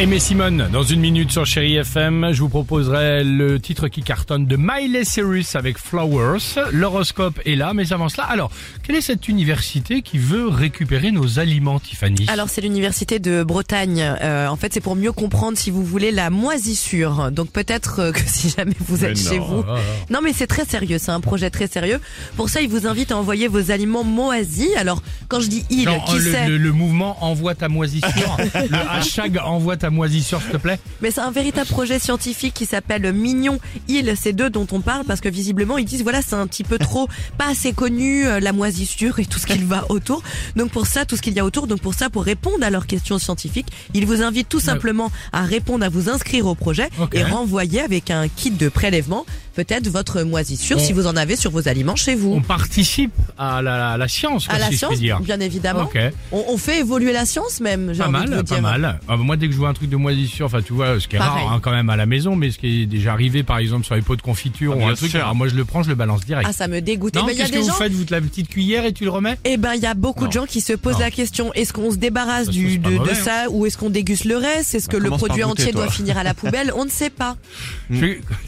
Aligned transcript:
Aimé 0.00 0.18
Simone, 0.18 0.66
dans 0.72 0.82
une 0.82 1.00
minute 1.00 1.30
sur 1.30 1.44
Chéri 1.44 1.76
FM, 1.76 2.30
je 2.32 2.40
vous 2.40 2.48
proposerai 2.48 3.22
le 3.22 3.60
titre 3.60 3.88
qui 3.88 4.02
cartonne 4.02 4.46
de 4.46 4.56
Miley 4.56 5.04
Cyrus 5.04 5.56
avec 5.56 5.76
Flowers. 5.76 6.38
L'horoscope 6.72 7.38
est 7.44 7.54
là, 7.54 7.74
mais 7.74 7.92
avant 7.92 8.08
cela, 8.08 8.24
alors, 8.24 8.50
quelle 8.82 8.96
est 8.96 9.02
cette 9.02 9.28
université 9.28 10.00
qui 10.00 10.16
veut 10.16 10.48
récupérer 10.48 11.10
nos 11.10 11.38
aliments, 11.38 11.78
Tiffany? 11.80 12.24
Alors 12.28 12.48
c'est 12.48 12.62
l'université 12.62 13.18
de 13.18 13.42
Bretagne. 13.42 14.00
Euh, 14.00 14.48
en 14.48 14.56
fait 14.56 14.72
c'est 14.72 14.80
pour 14.80 14.96
mieux 14.96 15.12
comprendre 15.12 15.58
si 15.58 15.70
vous 15.70 15.84
voulez 15.84 16.12
la 16.12 16.30
moisissure. 16.30 17.30
Donc 17.30 17.50
peut-être 17.50 18.00
euh, 18.00 18.12
que 18.12 18.20
si 18.26 18.48
jamais 18.56 18.72
vous 18.80 19.04
êtes 19.04 19.18
Mais 19.22 19.30
chez 19.30 19.38
non, 19.38 19.44
vous. 19.44 19.64
ah, 19.68 19.74
ah. 19.76 19.80
Non 20.08 20.20
mais 20.24 20.32
c'est 20.32 20.46
très 20.46 20.64
sérieux, 20.64 20.96
c'est 20.98 21.12
un 21.12 21.20
projet 21.20 21.50
très 21.50 21.66
sérieux. 21.66 22.00
Pour 22.38 22.48
ça 22.48 22.62
il 22.62 22.70
vous 22.70 22.86
invite 22.86 23.12
à 23.12 23.18
envoyer 23.18 23.48
vos 23.48 23.70
aliments 23.70 24.04
moisis. 24.04 24.74
Alors 24.78 25.02
quand 25.28 25.40
je 25.40 25.48
dis 25.48 25.66
il, 25.68 25.84
Genre, 25.84 26.02
qui 26.06 26.20
sait 26.22 26.46
le, 26.46 26.56
le- 26.56 26.70
le 26.70 26.72
mouvement 26.72 27.22
envoie 27.22 27.54
ta 27.54 27.68
moisissure, 27.68 28.36
le 28.54 28.78
hashtag 28.90 29.38
envoie 29.44 29.76
ta 29.76 29.89
moisissure, 29.90 30.40
s'il 30.40 30.50
te 30.50 30.56
plaît. 30.56 30.78
Mais 31.00 31.10
c'est 31.10 31.20
un 31.20 31.30
véritable 31.30 31.68
projet 31.68 31.98
scientifique 31.98 32.54
qui 32.54 32.66
s'appelle 32.66 33.12
Mignon 33.12 33.58
Île. 33.88 34.14
C'est 34.20 34.32
d'eux 34.32 34.50
dont 34.50 34.66
on 34.72 34.80
parle 34.80 35.04
parce 35.04 35.20
que 35.20 35.28
visiblement 35.28 35.78
ils 35.78 35.84
disent 35.84 36.02
voilà 36.02 36.22
c'est 36.22 36.34
un 36.34 36.46
petit 36.46 36.64
peu 36.64 36.78
trop 36.78 37.08
pas 37.38 37.48
assez 37.48 37.72
connu 37.72 38.26
euh, 38.26 38.40
la 38.40 38.52
moisissure 38.52 39.18
et 39.18 39.26
tout 39.26 39.38
ce 39.38 39.46
qu'il 39.46 39.64
va 39.64 39.86
autour. 39.90 40.22
Donc 40.56 40.70
pour 40.70 40.86
ça 40.86 41.04
tout 41.04 41.16
ce 41.16 41.22
qu'il 41.22 41.34
y 41.34 41.40
a 41.40 41.44
autour. 41.44 41.66
Donc 41.66 41.80
pour 41.80 41.94
ça 41.94 42.10
pour 42.10 42.24
répondre 42.24 42.64
à 42.64 42.70
leurs 42.70 42.86
questions 42.86 43.18
scientifiques, 43.18 43.68
ils 43.94 44.06
vous 44.06 44.22
invitent 44.22 44.48
tout 44.48 44.60
simplement 44.60 45.10
à 45.32 45.42
répondre 45.42 45.84
à 45.84 45.88
vous 45.88 46.08
inscrire 46.08 46.46
au 46.46 46.54
projet 46.54 46.88
et 47.12 47.22
renvoyer 47.22 47.80
avec 47.80 48.10
un 48.10 48.28
kit 48.28 48.50
de 48.50 48.68
prélèvement 48.68 49.26
peut-être 49.54 49.88
votre 49.88 50.22
moisissure 50.22 50.76
On- 50.78 50.80
si 50.80 50.92
vous 50.92 51.06
en 51.06 51.16
avez 51.16 51.36
sur 51.36 51.50
vos 51.50 51.68
aliments 51.68 51.96
chez 51.96 52.14
vous. 52.14 52.32
On 52.34 52.40
participe 52.42 53.12
à 53.38 53.62
la, 53.62 53.96
la 53.96 54.08
science, 54.08 54.46
quoi, 54.46 54.56
à 54.56 54.58
la 54.58 54.66
si 54.66 54.72
je 54.72 54.78
science, 54.78 54.98
dire. 54.98 55.20
bien 55.20 55.40
évidemment. 55.40 55.90
On, 56.32 56.44
on 56.48 56.56
fait 56.56 56.80
évoluer 56.80 57.12
la 57.12 57.26
science 57.26 57.60
même. 57.60 57.92
Pas 57.96 58.04
envie 58.08 58.12
de 58.12 58.12
mal, 58.12 58.28
vous 58.30 58.34
pas 58.36 58.42
dire. 58.42 58.62
mal. 58.62 59.00
Ah, 59.08 59.16
bah, 59.16 59.16
moi, 59.18 59.36
dès 59.36 59.46
que 59.48 59.52
je 59.52 59.58
vois 59.58 59.68
un 59.68 59.74
truc 59.74 59.88
de 59.90 59.96
moisissure, 59.96 60.46
enfin, 60.46 60.62
tu 60.62 60.72
vois, 60.72 60.98
ce 61.00 61.08
qui 61.08 61.16
est 61.16 61.18
Pareil. 61.18 61.44
rare 61.44 61.54
hein, 61.54 61.60
quand 61.62 61.70
même 61.72 61.90
à 61.90 61.96
la 61.96 62.06
maison, 62.06 62.36
mais 62.36 62.50
ce 62.50 62.58
qui 62.58 62.82
est 62.82 62.86
déjà 62.86 63.12
arrivé, 63.12 63.42
par 63.42 63.58
exemple, 63.58 63.84
sur 63.84 63.94
les 63.94 64.02
pots 64.02 64.16
de 64.16 64.22
confiture 64.22 64.74
Ah, 64.76 64.84
ou 64.84 64.86
un 64.88 64.94
truc, 64.94 65.14
alors 65.14 65.34
moi, 65.34 65.48
je 65.48 65.54
le 65.54 65.64
prends, 65.64 65.82
je 65.82 65.88
le 65.88 65.94
balance 65.94 66.24
direct. 66.24 66.46
Ah 66.48 66.52
ça 66.52 66.68
me 66.68 66.80
dégoûte. 66.80 67.14
non, 67.14 67.22
Eh 67.24 67.26
ben, 67.26 67.32
il 67.32 67.38
y 67.38 67.42
a 67.42 67.44
qu'est-ce 67.46 67.58
que 67.58 67.64
vous 67.64 67.76
faites 67.76 67.92
Vous 67.92 68.04
te 68.04 68.12
la 68.14 68.20
petite 68.20 68.48
cuillère 68.48 68.84
et 68.84 68.92
tu 68.92 69.04
le 69.04 69.10
remets? 69.10 69.36
Eh 69.44 69.56
ben, 69.56 69.74
il 69.74 69.82
y 69.82 69.86
a 69.86 69.94
beaucoup 69.94 70.22
Non. 70.24 70.28
de 70.28 70.32
gens 70.32 70.46
qui 70.46 70.60
se 70.60 70.72
posent 70.72 70.94
Non. 70.94 71.00
la 71.00 71.10
question 71.10 71.52
est-ce 71.54 71.72
qu'on 71.72 71.90
se 71.90 71.96
débarrasse 71.96 72.46
Ça 72.46 72.52
du, 72.52 72.78
de, 72.78 72.90
de 72.90 72.94
mauvais, 72.96 73.14
ça 73.14 73.46
ou 73.50 73.66
est-ce 73.66 73.76
qu'on 73.76 73.90
déguste 73.90 74.24
le 74.24 74.36
reste? 74.36 74.74
Est-ce 74.74 74.88
que 74.88 74.96
le 74.96 75.10
produit 75.10 75.44
entier 75.44 75.72
doit 75.72 75.88
finir 75.90 76.16
à 76.18 76.22
la 76.22 76.34
poubelle? 76.34 76.72
On 76.76 76.84
ne 76.84 76.90
sait 76.90 77.10
pas. 77.10 77.36
Ce 77.90 77.94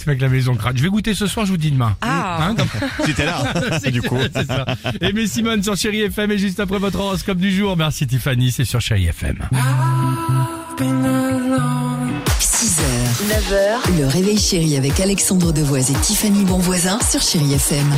mec, 0.08 0.20
la 0.20 0.28
maison 0.28 0.54
crade. 0.54 0.78
Goûter 0.92 1.14
ce 1.14 1.26
soir, 1.26 1.46
je 1.46 1.52
vous 1.52 1.56
dis 1.56 1.70
demain. 1.70 1.96
Ah. 2.02 2.50
Hein, 2.50 2.54
J'étais 3.06 3.24
là, 3.26 3.42
du 3.90 4.02
coup. 4.02 4.18
c'est 4.34 4.46
ça. 4.46 4.66
Et 5.00 5.14
mais 5.14 5.26
Simone 5.26 5.62
sur 5.62 5.74
Chéri 5.74 6.02
FM 6.02 6.30
et 6.32 6.36
juste 6.38 6.60
après 6.60 6.78
votre 6.78 7.00
horoscope 7.00 7.38
du 7.38 7.50
jour. 7.50 7.78
Merci 7.78 8.06
Tiffany, 8.06 8.52
c'est 8.52 8.66
sur 8.66 8.80
Chéri 8.82 9.06
FM. 9.06 9.38
6h, 12.40 12.82
9h, 13.26 13.98
le 13.98 14.06
réveil 14.06 14.38
chéri 14.38 14.76
avec 14.76 15.00
Alexandre 15.00 15.52
Devoise 15.52 15.90
et 15.90 15.94
Tiffany 15.94 16.44
Bonvoisin 16.44 16.98
sur 17.10 17.22
Chérie 17.22 17.54
FM. 17.54 17.90